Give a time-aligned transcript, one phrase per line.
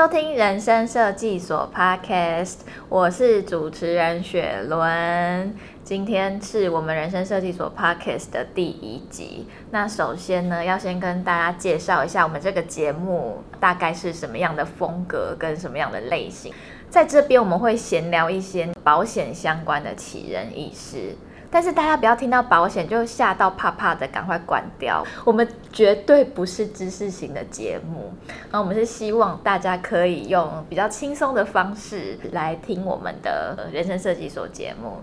[0.00, 5.54] 收听人生设计所 Podcast，我是主持人雪伦。
[5.84, 9.46] 今天是我们人生设计所 Podcast 的第一集。
[9.70, 16.50] 那首先呢，要先跟大家介绍一下我们这个节目大概是什么样的风格跟什么样的类型。
[16.88, 21.14] 在这边我们会闲聊一些保险相关的奇人异事。
[21.50, 25.04] 但是大家不要听到保险就吓到怕怕的，赶快关掉。
[25.24, 28.12] 我们绝对不是知识型的节目，
[28.52, 34.98] 那我们是希望大家可以用比较轻松的方式来听我们的人生设计所节目。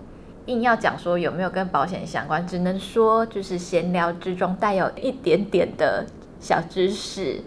[0.46, 6.06] 硬要讲说有没有跟保险相关，只能说就是闲聊之中带有一点点的
[6.40, 7.42] 小知识。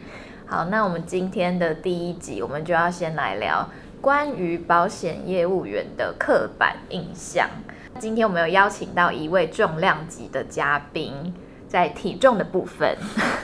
[0.45, 3.67] 好，那我们今天的第一集，我们就要先来聊
[3.99, 7.49] 关于保险业务员的刻板印象。
[8.01, 11.31] 今天我们有邀请到一位重量级的嘉宾，
[11.67, 12.97] 在体重的部分，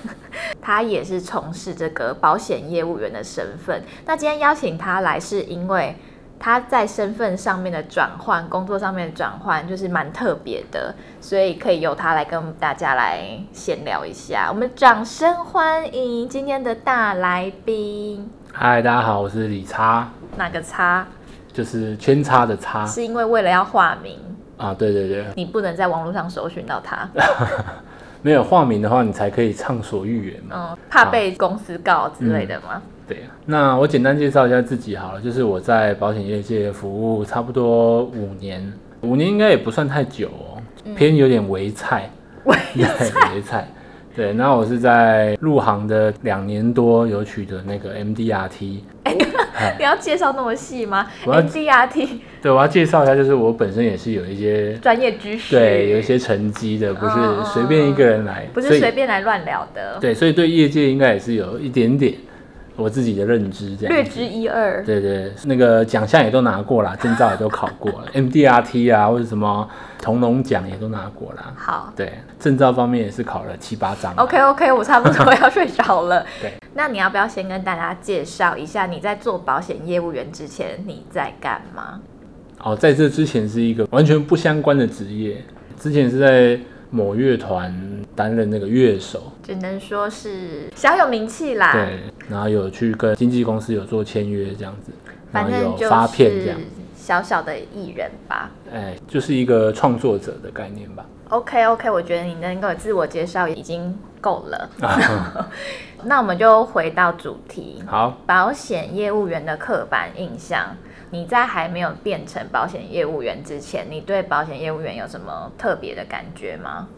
[0.59, 3.83] 他也是从事这个保险业务员的身份。
[4.07, 5.95] 那今天邀请他来，是因为
[6.39, 14.47] 他在身份上面的转换，工作上面的转换，就是蛮特别的，所以可以由他来跟大家来闲聊一下。
[14.49, 18.27] 我们掌声欢迎今天的大来宾。
[18.51, 20.09] 嗨，大家好，我是李叉。
[20.35, 21.05] 哪个叉？
[21.53, 22.83] 就是圈叉的叉。
[22.87, 24.19] 是因为为了要化名。
[24.57, 27.07] 啊，对对对，你不能在网络上搜寻到他，
[28.21, 30.71] 没有化名的话，你才可以畅所欲言嘛。
[30.71, 32.73] 嗯，怕被公司告之类的吗？
[32.75, 42.09] 嗯、对，那我简单介绍一下自己好了，就是我在保险业界服务差不多五年，五年应该也不算太久哦，嗯、偏有点微菜，
[42.45, 43.67] 微菜， 微菜。
[44.17, 48.79] 对，那我是在入行的两年多，有取得那个 MDRT。
[49.03, 49.15] 哎，
[49.77, 52.07] 你要介绍那么细吗？MDRT。
[52.41, 57.13] 对，我要介绍一下，就是我本身也是有一些专业知识，对，有一些成绩的，不是
[57.53, 59.99] 随便一个人来，不是随便来乱聊的。
[60.01, 62.15] 对，所以对业界应该也是有一点点。
[62.77, 64.83] 我自己的认知这样，略知一二。
[64.85, 69.67] 对对，那个奖项也都拿过了，证照也都考过了， MDRT 啊或者什么
[70.01, 71.53] 铜龙奖也都拿过了。
[71.55, 74.13] 好，对，证照方面也是考了七八张。
[74.15, 76.23] OK OK，我差不多要睡着了。
[76.39, 81.99] 对，那你要不要先跟大家介绍一下你在做保险业务员之前你在干嘛？
[82.63, 85.43] 哦，在这之前是一个完全不相关的职业，
[85.79, 86.59] 之前是在。
[86.89, 91.73] 某乐团担任那个乐手，只能说是小有名气啦。
[91.73, 91.99] 对，
[92.29, 94.91] 然后有去跟经纪公司有做签约这样子，
[95.31, 95.49] 然后
[95.79, 96.59] 有发片这样，
[96.95, 98.51] 小小的艺人吧。
[98.73, 101.05] 哎，就是一个创作者的概念吧。
[101.29, 104.69] OK OK，我觉得你能够自我介绍已经够了。
[106.05, 107.83] 那我们就回到主题。
[107.85, 110.75] 好，保险业务员的刻板印象。
[111.09, 116.89] 你在还没有变成保险业务员之前，你对保险业务员有什么特别的感觉吗？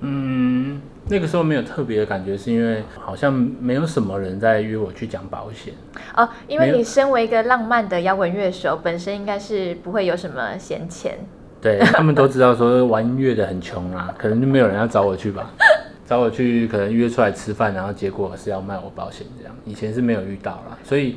[0.00, 5.74] 嗯，那个时候没有特别的感觉，是因为好像没有什么人在约我去讲保险
[6.16, 6.28] 哦。
[6.48, 11.18] 因为你身为一个浪漫的摇滚乐手，本身应该是不会有什么闲钱。
[11.60, 15.50] 对，他们都知道说玩音乐的很穷啊， 可能就没有人要找我去吧，
[16.06, 19.54] 找我去可能约出来吃饭，然后结果是要卖我保险这样。
[19.64, 21.16] 以前是没有遇到啦，所以。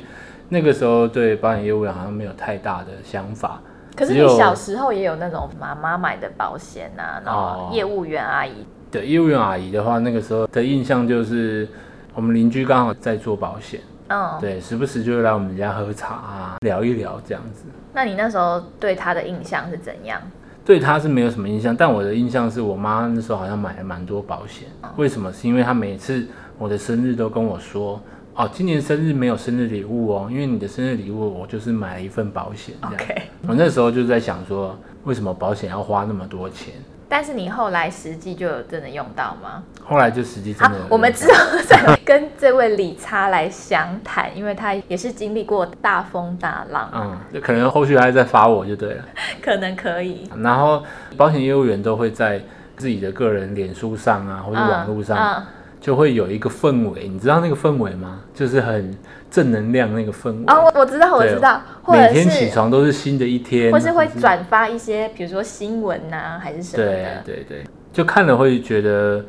[0.50, 3.62] 那个时候对保险业务员好像没有太大的想法。
[3.96, 8.50] 可是你小时候也有那种妈妈买的保险啊，然后业务员阿姨。
[8.50, 11.68] 哦、对，业务员阿姨的话，那个时候的印象就是
[12.14, 17.64] 我们邻居刚好在做保险，嗯，对，时不时就会来我们家喝茶啊，聊一聊这样子。
[17.92, 20.20] 那你那时候对他的印象是怎样？
[20.64, 24.68] 对他是没有什么印象，但我的印象是我妈那时候好像买了蛮多保险。
[24.82, 25.32] 嗯、为什么？
[25.32, 26.26] 是因为她每次
[26.58, 28.00] 我的生日都跟我说。
[28.36, 32.74] 哦，今年生日没有生日礼物哦，因为你的生日礼物我就是买了一份保险。
[32.82, 36.74] OK，我那时候就在想说，为什么保险要花那么多钱？
[37.08, 39.62] 但是你后来实际就有真的用到吗？
[39.84, 40.78] 后来就实际真的。
[40.90, 46.90] 我们之后再跟这位理查来详谈，因为他也是经历过大风大浪。
[46.92, 49.04] 嗯，就可能后续还在发我就对了。
[49.40, 50.28] 可能可以。
[50.38, 50.82] 然后
[51.16, 52.42] 保险业务员都会在
[52.76, 55.16] 自己的个人脸书上啊，或者网络上。
[55.16, 55.46] 嗯嗯
[55.84, 58.22] 就会有一个氛围，你知道那个氛围吗？
[58.32, 58.96] 就是很
[59.30, 60.72] 正能量那个氛围啊、哦！
[60.74, 61.60] 我我知道，我知道。
[61.86, 67.22] 每天起床都是新的一天，或是会转发一些，比如说新闻呐、啊，还是什么的。
[67.26, 69.22] 对对对，就看了会觉得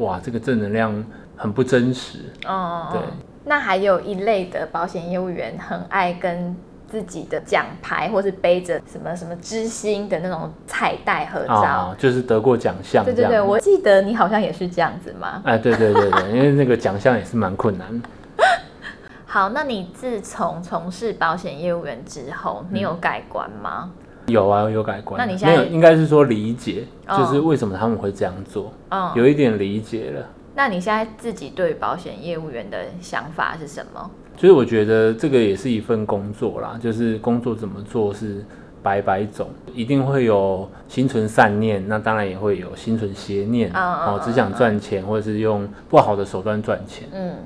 [0.00, 1.02] 哇，这个正能量
[1.34, 2.18] 很不真实。
[2.46, 3.00] 哦，对。
[3.46, 6.54] 那还有一类的保险业务员很爱跟。
[6.92, 13.02] 自己的奖牌，或是背着什么什么知心的那种彩带合照，哦，就是得过奖项。
[13.02, 15.40] 对对对，我记得你好像也是这样子嘛？
[15.46, 18.02] 哎，对对对对，因为那个奖项也是蛮困难。
[19.24, 23.90] 好，那你自从从事保险业务员之后，你有改观吗？
[24.26, 25.16] 嗯、有啊，有改观。
[25.16, 30.26] 那你现在有，应该是说理解，就是为什么他们会这样做，哦、有一点理解了。
[30.54, 34.10] 那你现在自己对保险业务员的想法是什么？
[34.42, 38.44] 所以我觉得这个也是一份工作啦，就是工作怎么做是
[38.82, 47.06] 百百种，一定会有心存善念，那当然也会有心存邪念哦，只想赚钱或者是用不好的手段赚钱。
[47.12, 47.36] 嗯，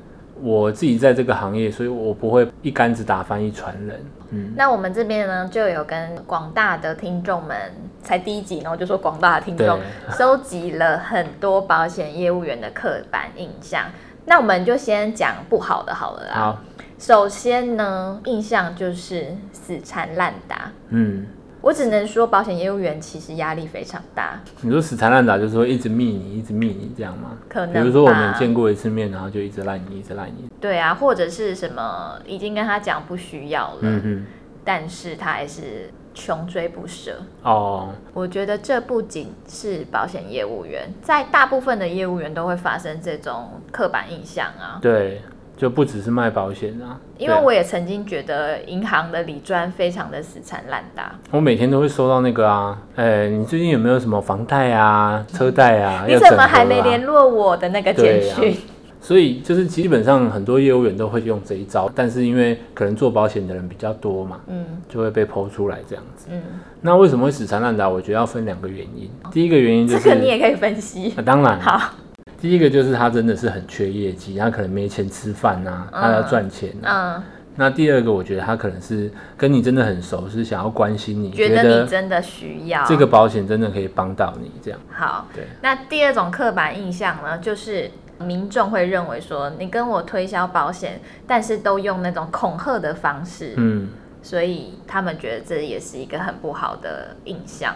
[0.41, 4.01] 我自己在这个行业，所以我不会一竿子打翻一船人。
[4.31, 7.55] 嗯，那我们这边呢，就有跟广大的听众们，
[8.03, 9.79] 才第一集，然后就说广大的听众
[10.17, 13.85] 收集了很多保险业务员的刻板印象。
[14.25, 16.35] 那我们就先讲不好的好了啦。
[16.35, 16.59] 好。
[16.99, 20.73] 首先呢，印象就是死缠烂打。
[20.89, 21.27] 嗯，
[21.61, 24.41] 我只能说保险业务员其实压力非常大。
[24.63, 27.37] 你说死缠烂打，就是说一直密你，一直密你这样吗？
[27.49, 27.75] 可能。
[27.75, 30.49] 比如说我们见过一次面，然后就一直赖你，一直赖你。
[30.59, 34.25] 对啊，或者是什么已经跟他讲不需要了，嗯，
[34.65, 37.21] 但是他还是穷追不舍。
[37.43, 44.79] 哦，我觉得这不仅是保险业务员，在大部分的业务员都会发生这种刻板印象啊。
[44.81, 45.21] 对。
[45.57, 51.15] 就不只是卖保险啊，因为我也曾经觉得银行的理专非常的死缠烂打。
[51.31, 56.05] 我每天都会收到那个啊，哎、欸，你最近有没有什么房贷啊、车贷啊？
[56.09, 58.53] 你怎么还没联络我的那个简讯？
[58.53, 58.57] 啊、
[59.01, 66.27] 所以就是基本上很多业务员都会用这一招，但是因为可能做保险的人比较多嘛，嗯，就会被剖出来这样子。
[66.31, 66.43] 嗯，
[66.83, 67.89] 那为什么会死缠烂打？
[67.89, 69.11] 我觉得要分两个原因。
[69.33, 71.95] 第一个原因就是这个你也可以分析，啊、当然好。
[72.41, 77.17] 第一个就是他真的是很缺业绩，他可能没钱吃饭呐、啊，他要赚钱、啊。
[77.17, 77.23] 嗯。
[77.59, 84.79] 那第二个，我觉得他可能是跟你真的很熟，是想要关心你，觉得你真的需要这个保险，真的可以帮到你这样。
[84.91, 85.45] 好，对。
[85.63, 93.89] 那第二种刻板印象呢，就是民众会认为说，你跟我推销保险，但是都用那种恐吓的方式，嗯，
[94.21, 97.75] 所以他们觉得这也是一个很不好的印象。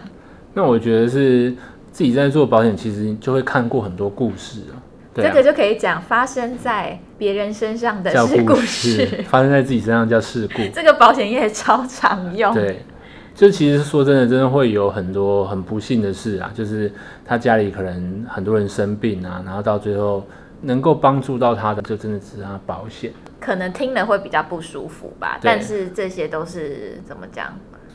[0.52, 1.54] 那我觉得是。
[1.92, 4.78] 自己在做保险，其实就会看过很多故事啊。
[5.12, 10.62] 这个就可以讲发生在别人身上的事故事， 发生在自己身上叫事故。
[10.72, 12.54] 这个保险业超常用。
[12.54, 12.84] 对，
[13.34, 16.50] 就其实说真的，真的会有很多很不幸的事啊。
[16.54, 16.90] 就是
[17.24, 20.24] 他家里可能很多人生病啊，然后到最后
[20.62, 23.12] 能够帮助到他的，就真的只是他保险。
[23.40, 27.52] 可能听了会比较不舒服吧，但是这些都是怎么讲？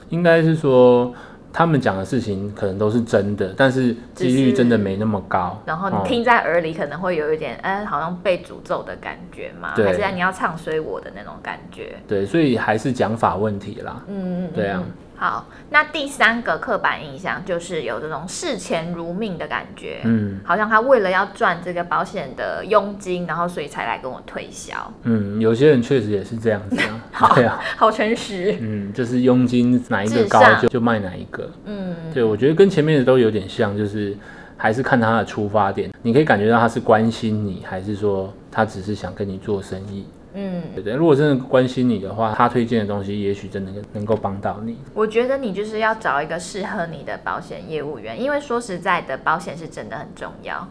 [0.10, 1.12] 应该是说。
[1.58, 5.58] 他们讲的事情可能都是真的，但是几率真的没那么高。
[5.66, 11.96] 然后你听在耳里可能会有一点，哎、嗯，好像被诅咒的感觉嘛，对还是你要唱衰我的那种感觉。
[12.06, 14.04] 对，所以还是讲法问题啦。
[14.08, 14.84] 嗯嗯，对啊。
[15.18, 24.76] 好，那第三个刻板印象就是有这种视钱如命的感觉，嗯，好像他为了要赚这个保险的佣金，然后所以才来跟我推销。
[25.04, 28.58] 嗯，有些人确实也是这样子啊， 好对啊，好诚实。
[28.60, 31.50] 嗯，就是佣金哪一个高就上就卖哪一个。
[31.66, 34.16] 嗯，对，我觉得跟前面的都有点像，就是
[34.58, 40.06] 还是看他的出发点，你可以感觉到他是关心你，还是说他只是想跟你做生意。
[40.36, 44.78] 嗯，对对，如果真的关心你的话，他推荐的东西也许真的能够帮到你。
[44.94, 50.68] 我觉得你就是要找一个适合你的保险业务员，因为说实在的，保险是真的很重要。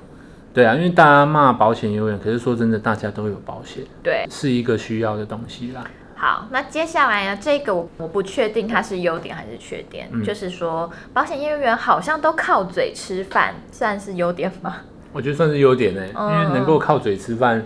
[0.52, 5.82] 对啊，因为大家骂保险业务员，可是说真的，大家都有保险，对，是一个需要的东西啦。
[6.15, 14.77] 好，那接下来呢，这个我我不确定它是优点还是缺点，嗯、就是说保险业务员好像都靠嘴吃饭，算是优点吗？
[15.12, 17.65] 我觉得算是优点呢、欸，嗯、因为能够靠嘴吃饭。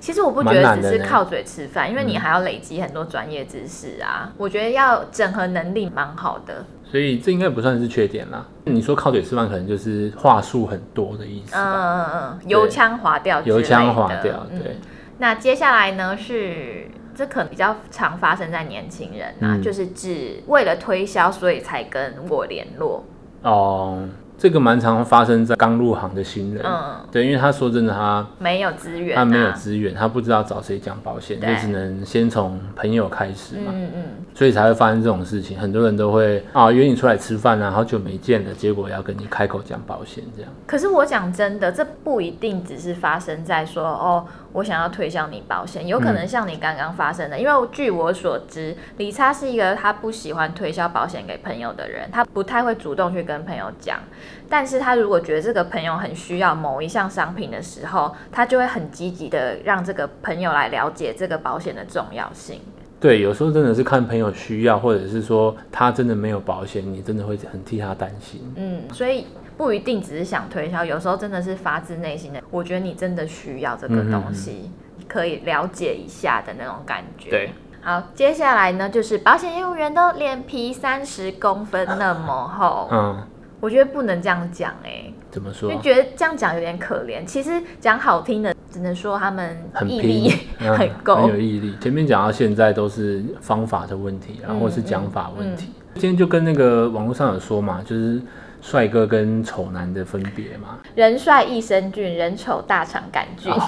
[0.00, 4.24] 其实我不觉得只是靠嘴吃饭，因为你还要累积很多专业知识啊。
[4.26, 8.46] 嗯、我觉得要整合能力蛮好的，所以这应该不算是缺点啦。
[8.64, 11.56] 你说靠嘴吃饭，可能就是话术很多的意思。
[11.56, 14.46] 嗯嗯嗯，油腔滑调，油腔滑调。
[14.50, 14.76] 对、嗯。
[15.18, 16.16] 那接下来呢？
[16.16, 23.04] 是这可能比较常发生在年轻人啊，嗯、就是只为了推销，所以才跟我联络。
[23.42, 24.08] 哦。
[24.38, 34.02] 这个蛮常发生在刚入行的新人，嗯，对，因为他说真的，他没有资源，他没有资源，他不知道找谁讲保险，对就只能先从朋友开始嘛，嗯嗯，
[34.34, 35.58] 所以才会发生这种事情。
[35.58, 40.50] 很多人都会啊约你出来吃饭啊，好久没见了，结果要跟你开口讲保险这样。
[40.66, 44.24] 可是我讲真的，这不一定只是发生在说哦。
[44.52, 54.00] 我想要推销你保险，有可能像你刚刚发生的，嗯、因为据我所知，李差是一个他不喜欢推销保险给朋友的人，他不太会主动去跟朋友讲。
[54.48, 62.60] 但是他如果觉得这个朋友很需要某一项商品的时候，他就会很积极的让这个朋友来了解这个保险的重要性。
[62.98, 68.40] 对，有时候真的是看朋友需要，或者是说他真的没有保险，你真的会很替他担心。
[68.56, 69.26] 嗯，所以。
[69.58, 72.40] 不一定只是想推销，有时候真的是发自内心的。
[72.50, 74.70] 我觉得你真的需要这个东西，
[75.06, 77.28] 可以了解一下的那种感觉。
[77.28, 77.50] 对，
[77.82, 82.88] 好，接下来呢，就是保险业务员都脸皮三十公分那么厚。
[82.92, 83.26] 嗯，
[83.58, 85.12] 我觉得不能这样讲哎。
[85.30, 85.70] 怎么说？
[85.74, 87.24] 就觉得这样讲有点可怜。
[87.24, 91.76] 其实讲好听的，只能说他们毅力很很够，很有毅力。
[91.80, 95.66] 前面讲到现在都是方法的问题，然后是讲法问题。
[95.66, 98.22] 嗯嗯嗯、今天就跟那个网络上有说嘛，就是
[98.60, 100.78] 帅哥跟丑男的分别嘛。
[100.94, 103.52] 人帅益生菌，人丑大肠杆菌。
[103.52, 103.60] 哦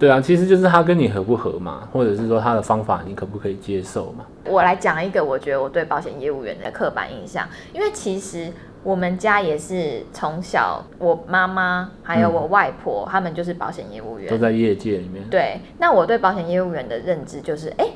[0.00, 4.24] 对啊，其实就是他跟你合不合嘛，或者是说他的方法你可不可以接受嘛？
[4.46, 8.50] 我来讲一个，我觉得我对保险业务员的刻板印象，因为其实
[8.82, 15.22] 我们家也是从小，我妈妈还有我外婆，他们就是保险业务员，都在业界里面。
[15.28, 17.86] 对，那我对保险业务员的认知就是，哎，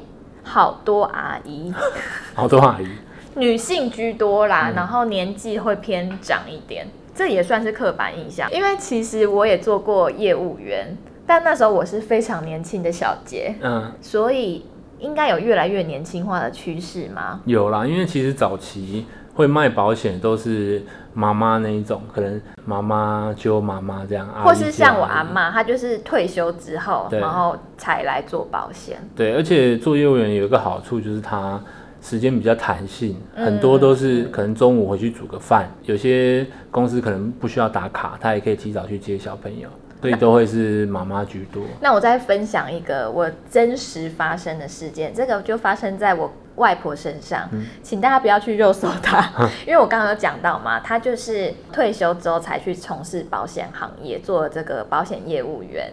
[0.42, 1.72] 好多阿姨，
[2.36, 2.86] 好多阿姨，
[3.36, 10.96] 女性居多啦，然后年纪会偏长一点，这也算是刻板印象，因为其实我也做过业务员。
[11.26, 14.66] 但那时候我是非常年轻的小姐，嗯，所以
[14.98, 17.40] 应该有越来越年轻化的趋势吗？
[17.46, 20.82] 有啦，因为其实早期会卖保险都是
[21.14, 28.98] 妈妈那一种，可能妈妈就妈妈这样，或是像我阿妈，她就是退休之后，然后才来做保险。
[29.16, 31.58] 对，而且做业务员有一个好处就是他
[32.04, 39.68] 时间比较弹性，嗯，很多都是可能中午回去煮个饭，有些公司可能不需要打卡，他也可以提早去接小朋友。
[40.02, 41.62] 所以都会是妈妈居多。
[41.80, 49.32] 那我再分享一个我真实发生的事件，这个就发生在我外婆身上，嗯、请大家不要去肉搜她，
[49.66, 55.90] 因为我刚刚有讲到嘛，她就是退休之后才去从事保险行业，做这个保险业务员。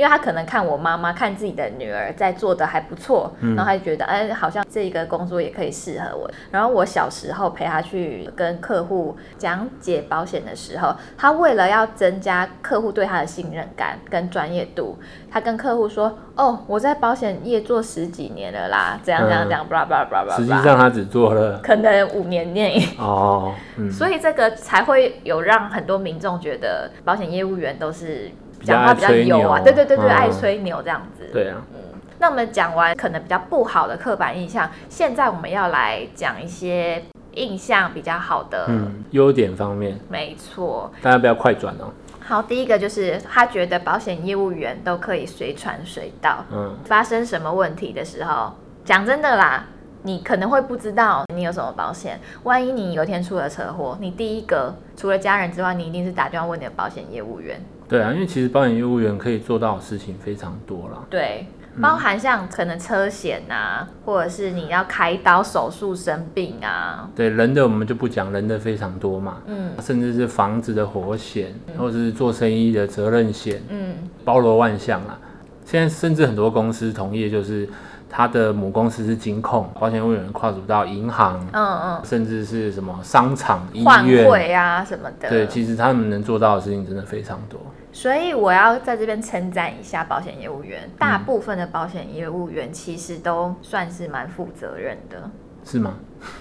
[0.00, 6.26] 因为他可能看我妈妈看自己的女儿在做的还不错，嗯、然后他就觉得哎，好像这个工作也可以适合我。
[6.50, 14.96] 然后我小时候陪他去跟客户讲解保险的时候，他为了要增加客户对他的信任感跟专业度，
[15.30, 28.30] 他跟客户说：“哦，我在保险业做十几年了啦，这样这样这样，巴拉巴拉巴拉。”实际上他只做了可能五年内哦，嗯、所以这个才会有让很多民众觉得保险业务员都是。
[28.62, 31.28] 讲话比较油啊，对对对对，嗯、爱吹牛这样子。
[31.32, 31.80] 对啊，嗯，
[32.18, 37.02] 那我们讲完可能比较不好的刻板印象，现在我们要来讲一些
[37.32, 39.98] 印象比较好的，嗯，优点方面。
[40.08, 41.92] 没错，大家不要快转哦。
[42.20, 48.52] 好，第一个就是他觉得保险业务员都可以随传随到，嗯，发生什么问题的时候，
[48.84, 49.64] 讲真的啦，
[50.02, 57.60] 你可能会不知道你有什么保险，万一你有一天出了车祸，你第一个除了家人之外，你一定是打电话问你的保险业务员。
[57.90, 61.04] 对啊，因为其实保险业务员可以做到的事情非常多了。
[61.10, 61.46] 对，
[61.82, 67.10] 包含像可能车险啊，嗯、或者是你要开刀手术生病啊。
[67.16, 69.38] 对，人的我们就不讲，人的非常多嘛。
[69.46, 73.60] 嗯，甚至是房子的火险，嗯、或者是做生意的责任险。
[73.68, 75.18] 嗯，包罗万象啊。
[75.64, 77.68] 现在甚至很多公司同业就是。
[78.12, 85.30] 他的母公司是金控，保险业务员跨足到银行，嗯嗯，甚至是什么商场、医院啊什么的。
[85.30, 87.60] 对，其实他们能做到的事情真的非常多。
[87.92, 95.30] 所以我要在这边称赞一下保险业务员，大部分的保险业务员其实都算是蛮负责任的。
[95.64, 95.94] 是吗？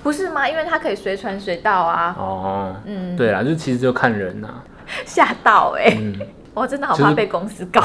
[0.03, 0.47] 不是吗？
[0.47, 2.15] 因为他可以随传随到啊。
[2.17, 4.61] 哦，嗯，对啦，就其实就看人呐。
[5.05, 5.97] 吓到哎、欸！
[5.99, 6.19] 嗯、
[6.53, 7.81] 我真的好怕被公司告。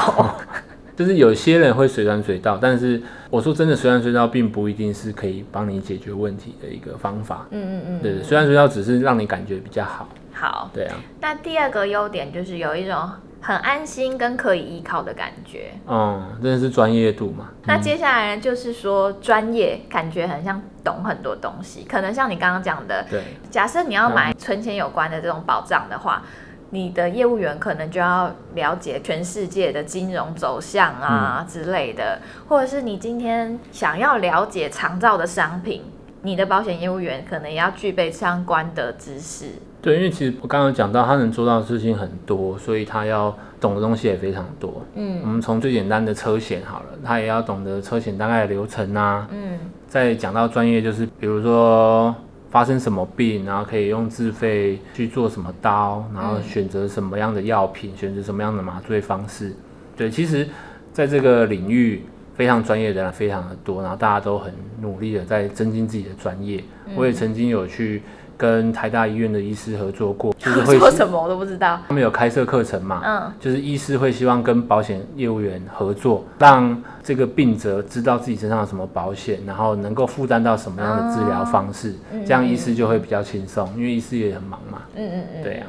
[0.95, 7.45] 就 是就是有些人会随传随到，但是我说真的，随传随到并不一定是可以帮你解决问题的一个方法。
[7.51, 10.07] 嗯嗯嗯，对，随传随到只是让你感觉比较好。
[10.33, 10.95] 好，对啊。
[11.19, 12.97] 那第二个优点就是有一种
[13.45, 15.71] 很安心跟可以依靠的感觉。
[15.87, 17.49] 嗯，真的是专业度嘛。
[17.65, 23.21] 那接下来，就是说专业感觉很像懂很多东西，可能像你刚刚讲的，对。
[23.51, 26.23] 假设你要买存钱有关的这种保障的话。
[26.71, 35.83] 你的业务员可能就要了解全世界的金融走向啊之类的，嗯、或者是你今天想要了解长照的商品，
[36.23, 39.51] 你的保险业务员可能也要具备相关的知识。
[39.85, 44.81] 对，因为其实我刚刚讲到，他能做到的事情很多，所以他要懂的东西也非常多。
[44.95, 49.27] 嗯，我们从最简单的车险好了，他也要懂得车险大概的流程啊。
[49.31, 52.15] 嗯，再讲到专业，就是比如说。
[52.51, 59.53] 发生什么病，然后可以用自费去做什么刀，然后选择什么样的药品，嗯、选择什么样的麻醉方式。
[59.97, 60.47] 对，其实
[60.93, 66.63] 在这个领域非常专业的人非常的多，然后大家都很努力的在增进自己的专业。
[66.85, 68.01] 嗯、我也曾经有去。
[68.37, 71.79] 跟台大医院的医师合作过， 就是会说什么我都不知道。
[71.87, 73.01] 他们有开设课程嘛？
[73.03, 84.81] 嗯，就是医师会希望跟保险业务员合作，让这个病者知道自己身上有什么保险，然后能够负担到什么样的治疗方式，嗯、这样医师就会比较轻松，因为医师也很忙嘛。
[84.95, 85.67] 嗯嗯嗯，对啊。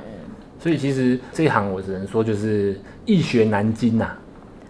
[0.58, 4.18] 所以其实这一行我只能说就是易学难精呐、啊，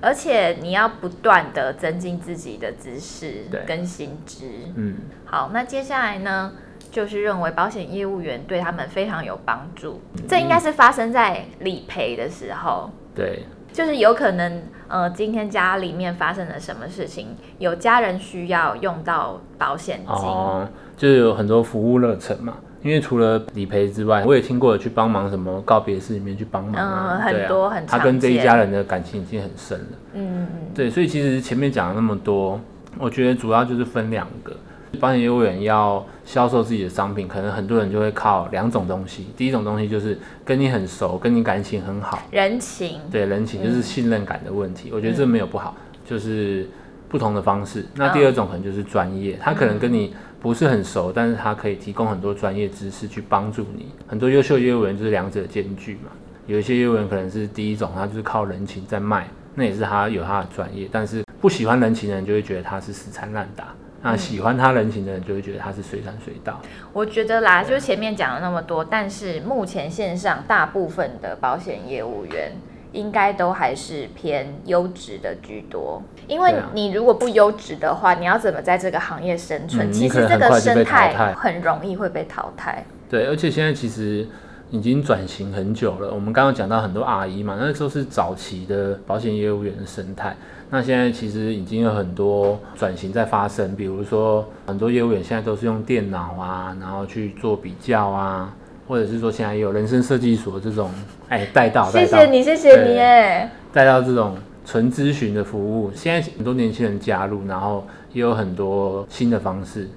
[0.03, 4.45] 而且你要不断的增进自己的知识跟新知。
[4.75, 6.53] 嗯，好，那接下来呢？
[6.97, 10.00] 就是认为保险业务员对他们非常有帮助。
[10.15, 12.91] 嗯、这应该是发生在理赔的时候。
[13.15, 22.55] 对，就是有可能，呃，今天家里面发生了什么事情，有家人需要用到保险金，哦，就是有很多服务热忱嘛。
[22.81, 27.85] 因为除了理赔之外，我也听过去帮忙什么告别式里面去帮忙啊，嗯，很多很。
[27.85, 29.99] 他跟这一家人的感情已经很深了。
[30.15, 30.49] 嗯嗯。
[30.75, 32.59] 对，所以其实前面讲了那么多，
[32.97, 34.57] 我觉得主要就是分两个，
[34.97, 39.26] 保险业务员要销售自己的商品，可能很多人就会靠两种东西。
[39.37, 43.00] 第一种东西就是跟你很熟，跟你感情很好，人情。
[43.11, 44.88] 对，人情就是信任感的问题。
[44.91, 46.69] 嗯，我觉得这没有不好，就是
[47.09, 47.87] 不同的方式。
[47.95, 50.15] 那第二种可能就是专业，他可能跟你。
[50.38, 53.87] 不是很熟，但是他可以提供很多专业知识去帮助你。
[54.07, 56.11] 很多优秀业务员就是两者兼具嘛。
[56.47, 59.26] 有一些业务员可能是第一种，他就是靠人情在卖，
[59.57, 60.88] 那也是他有他的专业。
[60.93, 66.61] 但是不喜欢人情的人就会觉得他是死缠烂打，那喜欢他人情的人就会觉得他是随传随到。
[66.93, 72.53] 我觉得啦，就前面讲了那么多，但是目前线上大部分的保险业务员。
[72.93, 79.91] 应该都还是偏优质的居多，因为你如果不优质的话，你要怎么在这个行业生存？
[79.91, 82.87] 嗯、其实这个生态很容易会被淘汰。
[83.11, 84.26] 对，而且现在其实
[84.71, 86.11] 已经转型很久了。
[86.11, 90.35] 我们刚刚讲到很多阿姨嘛，那时候是早期的保险业务员的生态。
[90.70, 98.52] 那现在其实已经有很多转型在发生，比如说很多业务员现在都是用电脑啊，然后去做比较啊。
[98.88, 100.88] 或者是说，现在也有人生设计所这种，
[101.28, 109.88] 哎，带到，谢谢你，谢谢你，哎，带到这种纯咨询的服务，现在很多年轻人加入，然后也有很多新的方式，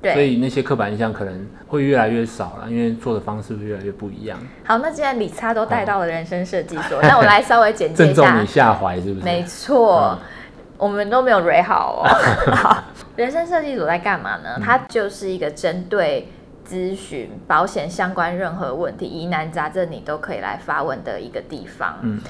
[0.00, 4.38] 对，所以那些刻板印象可能会越来越少了，因为做的方式会越来越不一样。
[4.64, 9.24] 好，那既然理查都带到了人生设计所，哦、 那我来稍微简介一下，你下怀是不是？
[9.24, 10.26] 没错，嗯、
[10.78, 12.08] 我们都没有 re 好哦。
[12.54, 12.84] 好，
[13.16, 14.50] 人生设计所在干嘛呢？
[14.56, 16.28] 嗯、它就是一个针对。
[16.68, 21.98] 咨询保险相关任何问题、疑难杂症，你都可以来发问的一个地方。
[22.02, 22.20] 嗯，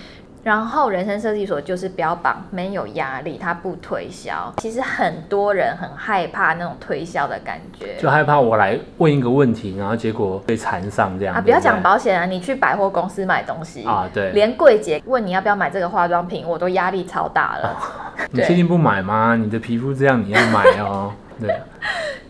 [0.45, 4.53] 然后人生设计所就是标榜没有压力，它不推销。
[4.59, 11.35] 其实很多人很害怕那种推销的感觉，就害怕我来问一个问题，然后结果被缠上这样。
[11.35, 17.69] 啊，不要讲保险啊，你去百货公司买东西啊，对，连柜姐问你要不要买这个化妆品，我都压力超大了。
[17.69, 19.37] 哦，你确定不买吗？
[19.37, 21.13] 你的皮肤这样，你要买哦。
[21.41, 21.57] 对。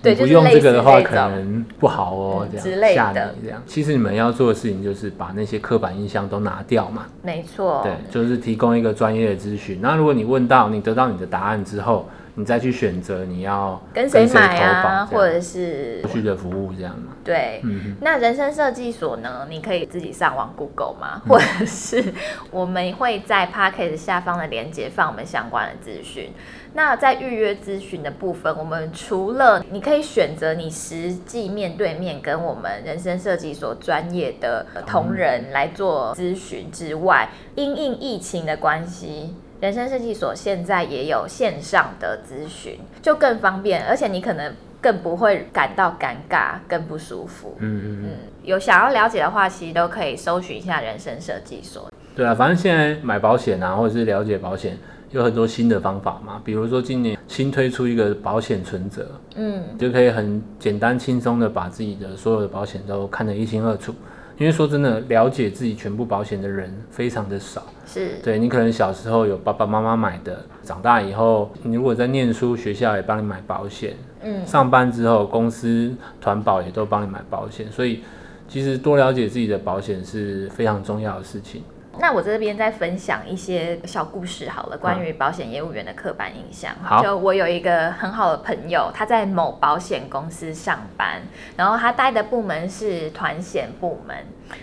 [0.01, 3.35] 对，不用这个的话，可能不好哦，这样之类的。
[3.43, 7.07] 这样，其实你们要做的事情就是把那些刻板印象都拿掉嘛。
[7.21, 7.81] 没错。
[7.83, 9.81] 对，就是提供一个专业的咨询。
[9.83, 17.15] 那如果你问到，你得到你的答案之后，你再去选择你要跟谁买啊，或者是后续的服务这样嘛。
[17.25, 17.97] 对，嗯哼。
[18.01, 19.49] 那人生设计所呢？
[19.51, 22.15] 你可以自己上网 Google 嘛，或者是
[22.53, 26.31] 我们会在 Podcast 下方的链接放我们相关的资讯。
[26.75, 47.57] 那在预约咨询的部分，我们除了你可以选择你实际面对面跟我们人生设计所专业的同仁来做咨询之外，因应疫情的关系，人生设计所现在也有线上的咨询，就更方便，而且你可能更不会感到尴尬、更不舒服。
[47.59, 48.11] 嗯嗯嗯，
[48.43, 51.91] 有想要了解的话，其实都可以搜寻一下人生设计所。
[52.15, 54.77] 对啊，反正现在买保险啊，或者是了解保险。
[55.11, 63.95] 有很多新的方法嘛，比如说今年新推出一个保险存折，嗯，就可以很简单轻松的把自己的所有的保险都看得一清二楚。
[64.37, 67.61] 因为说真的，了解自己全部保险的人非常的少。
[67.85, 78.01] 是，对，你可能小时候有爸爸妈妈买的，长大以后你如果在念书，学校也帮你买保险，嗯，上班之后公司团保也都帮你买保险，所以
[78.47, 81.63] 其实多了解自己的保险是非常重要的事情。
[82.01, 86.73] 那我这边再分享一些小故事好了，关于保险业务员的刻板印象。
[86.83, 91.21] 好，就我有一个很好的朋友，他在某保险公司上班，
[91.57, 94.17] 然后他待的部门是团险部门。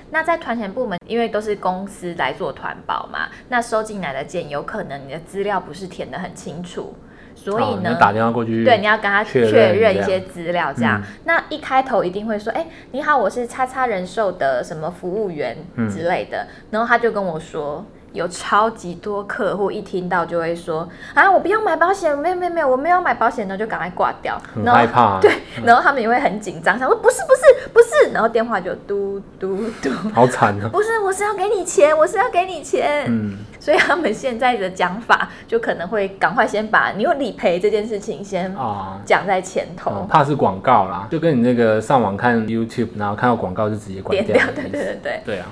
[0.10, 6.96] 那在团险部门，因为都是公司来做团保嘛，那收进来的件有可能你的资料不是填得很清楚。
[7.36, 11.00] 所以呢，哦、打电话过去，对，你要跟他确认一些资料，这样。
[11.00, 15.56] 嗯、那一开头一定会说，哎、欸，你好，我是叉叉人寿的什么服务员
[15.90, 17.86] 之类的，嗯、然后他就跟我说。
[18.16, 24.42] 有超级多客户一听到就会说啊，我不要买保险，没有没有没有，我没有买保险呢，就赶快挂掉。
[24.54, 25.20] 很害怕、啊。
[25.22, 25.32] 对，
[25.64, 30.70] 然后他们也会很紧张，想说不是不是不是，然后电话就嘟嘟嘟，好惨啊！
[30.74, 33.06] 不是，我是要给你钱，我是要给你钱。
[33.08, 38.56] 嗯，所以他们现在的讲法就可能会赶快先把你有理赔这件事情先
[39.04, 44.38] 讲在前头，嗯、怕是广告啦，就跟你那个上网看 YouTube，然后看到广告就直接关掉。
[44.56, 45.48] 对对对对对啊。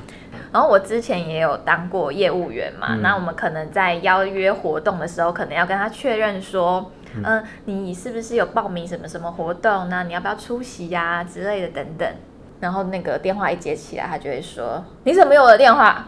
[0.54, 10.04] 然后我之前也有当过业务员嘛，嗯、那我们可能在邀约活动的时候，可能要跟他确认说，嗯、呃，你是不是有报名什么什么活动呢？
[10.06, 12.08] 你要不要出席呀、啊、之类的等等。
[12.60, 16.08] 然后那个电话一接起来，他就会说：“你怎么有我的电话？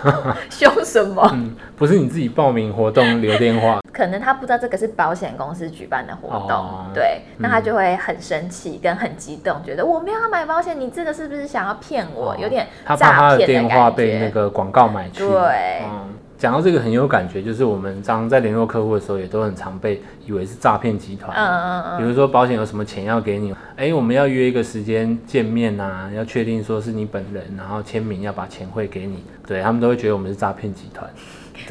[0.50, 1.54] 凶什么、嗯？
[1.76, 3.80] 不是你自己报名活动留电话？
[3.94, 12.32] 可能他不知道这个是保险公司举办的活动，哦、对，那他就会很生气跟很激动，觉得我没有要买保险，你这个是不是想要骗我？
[12.32, 13.06] 哦、有点诈骗的感觉。
[13.06, 15.20] 他怕他的电话被那个广告买去。
[15.20, 15.82] 对。
[15.84, 21.34] 嗯讲到这个很有感觉，就是我们常在联络客户的时候，也都很常被以为是诈骗集团。
[21.34, 21.98] 嗯嗯嗯。
[21.98, 29.24] 比如说保险有什么钱要给你，哎、欸，我们要约一个时间见面啊，要确定说是你本人，然后签名要把钱汇给你。
[29.46, 31.08] 对，他们都会觉得我们是诈骗集团。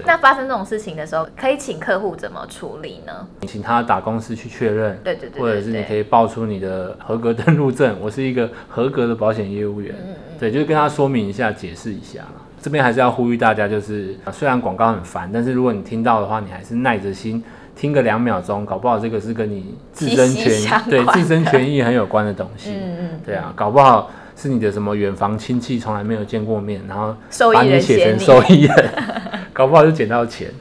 [0.05, 3.27] 那发生这种事情的时候，可以请客户怎么处理呢？
[3.41, 4.97] 你请他打公司去确认。
[5.03, 5.41] 对对，对对对。
[5.41, 9.95] 或者是你可以报出你的合格登录证，我是一个合格的保险业务员。
[9.95, 10.37] 嗯嗯。
[10.39, 12.21] 对，就是跟他说明一下，解释一下。
[12.61, 17.43] 这边还是要呼吁大家，就是虽然广告很烦，但是如果你听到的话，你还是耐着心
[17.75, 22.71] 听个两秒钟，搞不好这个是跟你自身权益对自身权益很有关的东西。
[22.71, 24.09] 嗯嗯，对啊，搞不好
[24.43, 27.15] 是你的什么远房亲戚从来没有见过面，然后
[27.53, 28.89] 把你写成受益人，
[29.53, 30.51] 搞不好就捡到钱。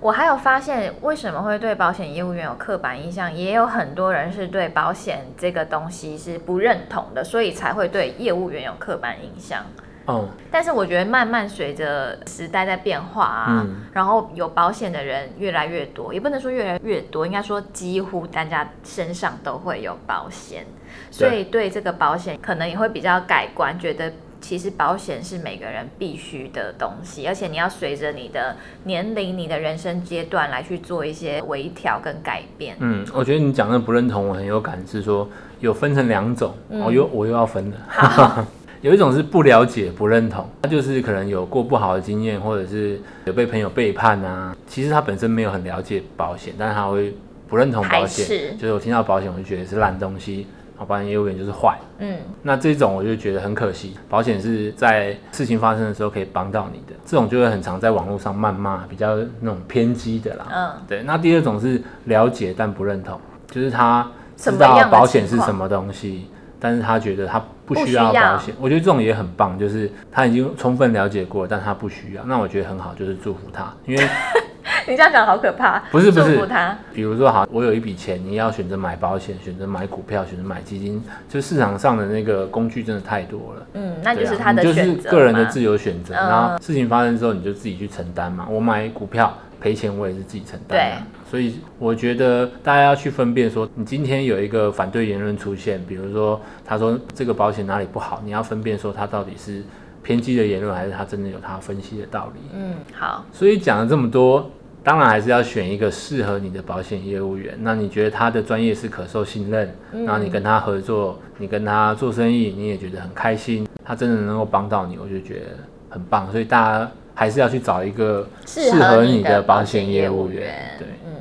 [0.00, 3.32] 我还有发现，为什么会对保险业务员有刻板印象？
[3.34, 9.64] 也有很多人是对保险这个东西是不认同的，所以才会对业务员有刻板印象。
[10.08, 20.66] 嗯，但是我觉得慢慢随着时代在变化啊，嗯、然后有保险的人越来越多，也不能说越来越多，应该说几乎大家身上都会有保险，
[21.10, 21.66] 所以对。
[21.76, 32.76] 这个保险可能也会比较改观，觉得其实保险是每个人必须的东西，而且你要随着你的年龄、你的人生阶段来去做一些微调跟改变。
[32.78, 36.82] 嗯，我觉得你讲的不认同，我很有感，是说有分成两种，我、嗯。
[36.84, 38.46] 哦、又我又要分了。
[38.86, 44.56] 好有一种是不了解、不认同，他就是可能有过不好的经验，或者是有被朋友背叛啊。
[44.68, 47.12] 其实他本身没有很了解保险，但是他会
[47.48, 50.46] 不认同保险，就是我听到保险我就觉得是烂东西，
[50.86, 51.76] 保险业务员就是坏。
[51.98, 60.46] 嗯，那这种我就觉得很可惜，保险是在事情发生的时候可以帮到你的，这种就会很常在网络上谩骂，比较那种偏激的啦。
[60.54, 61.02] 嗯，对。
[61.02, 63.18] 那第二种是了解但不认同，
[63.50, 66.28] 就是他知道保险是什么东西。
[66.58, 74.08] 但是他觉得他不需要保险，我觉得这种也很棒，就是他已经充分了解过，但他不需要，那我觉得很好，就是祝福他，因为
[74.88, 76.76] 你这样讲好可怕，不是不是，祝福他。
[76.92, 89.36] 比如说好，我有一笔钱，你要选择买保险，选择买股票，选择买基金，就市场上的那个工具真的太多了，嗯，那就是他的选择，就是个人的自由选择，然后事情发生之后你就自己去承担嘛，我买股票。
[89.66, 99.64] 赔钱我也是自己承担的，对，所以我觉得大家要去分辨说，你今天有一个反对言论出现，比如说他说这个保险哪里不好，你要分辨说他到底是
[100.04, 102.40] 偏激的言论，还是他真的有他分析的道理。
[102.54, 103.24] 嗯，好。
[103.32, 104.48] 所以讲了这么多，
[104.84, 107.58] 当然还是要选一个适合你的保险业务员。
[107.60, 115.46] 那你觉得他的专业是可受信任，嗯，然后你跟他合作，你跟他做生意，你也觉得很开心，他真的能够帮到你，我就觉得
[115.90, 116.30] 很棒。
[116.30, 116.90] 所以大家。
[117.16, 120.76] 还是要去找一个适合你的保险业务员。
[120.78, 121.12] 对，嗯，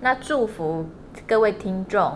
[0.00, 0.86] 那祝福
[1.26, 2.12] 各位听众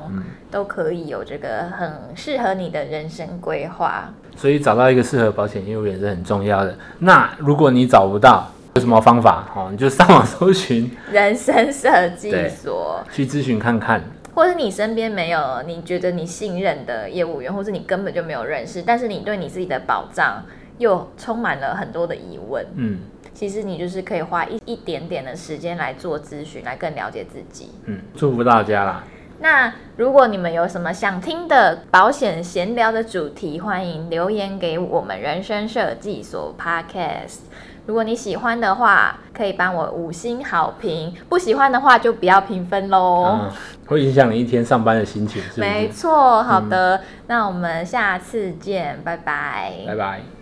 [0.52, 4.08] 都可以有这个很适合你的人生规划。
[4.36, 6.78] 所以找到一个适合保险业务员是很重要的。
[7.00, 9.48] 那如果你找不到，有什么方法？
[9.56, 14.00] 哦，你就上网搜寻 人生设计所，去咨询看看。
[14.32, 20.42] 或是你身边没有你觉得你信任的业务员，或是你根本就没有认识，但是你对你自己的保障
[20.78, 22.64] 又充满了很多的疑问。
[22.76, 22.98] 嗯。
[23.34, 27.72] 其实你就是可以花一一点点的时间来做咨询，来更了解自己。
[27.86, 29.04] 嗯，祝福大家啦。
[29.40, 37.40] 那如果你们有什么想听的保险闲聊的主题，欢迎留言给我们人生设计所 Podcast。
[37.86, 43.40] 如果你喜欢的话，可以帮我五星好评；不喜欢的话，就不要评分喽。
[43.42, 43.50] 嗯，
[43.86, 45.60] 会影响你一天上班的心情，是不是？
[45.60, 46.42] 没错。
[46.44, 49.72] 好的，嗯，那我们下次见，拜拜。
[49.86, 50.33] 拜拜。